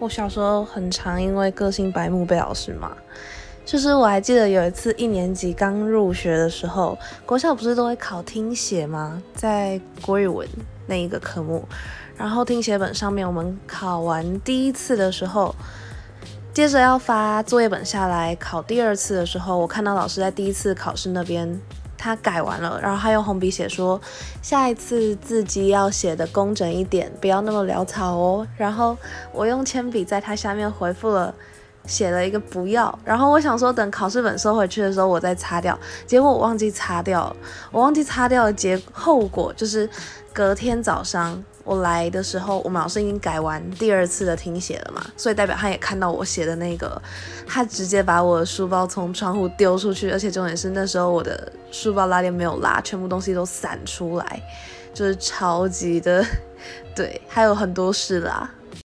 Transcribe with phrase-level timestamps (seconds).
[0.00, 2.90] 我小时候很常因为个性白目被老师骂，
[3.66, 9.22] 就是我还记得有一次一年级刚入学的时候，国校不是都会考听写吗？
[9.34, 10.48] 在国语文
[10.86, 11.62] 那一个科目，
[12.16, 15.54] 然后听写本上面我们考完第一次的时候，
[16.54, 21.60] 接着要发作业本下来考第二次的时候，我看到老师在第一次考试那边。
[22.00, 24.00] 他改完了，然后他用红笔写说，
[24.40, 28.46] 下一次字迹要写的工整一点，不要那么潦草哦。
[28.56, 28.96] 然后
[29.34, 31.34] 我用铅笔在他下面回复了，
[31.84, 32.98] 写了一个不要。
[33.04, 35.78] 然后我想说，等考试本收回去的时候，我再擦掉。
[36.06, 37.36] 结果我忘记擦掉了，
[37.70, 39.86] 我忘记擦掉的结后果就是，
[40.32, 41.44] 隔天早上。
[41.64, 47.00] 我来的时候，我们老师已经改完第二次的听写了嘛，所以代表他也看到我写的那个，
[47.46, 54.42] 他直接把我的书包从窗户丢出去，而且重点是那时候我的书包拉链没有拉，全部东西都散出来，
[54.94, 56.24] 就是超级的，
[56.96, 58.50] 对，还有很多事啦。